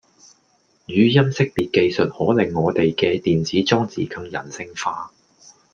[0.87, 5.11] 語音識別技術可令我地既電子裝置更人性化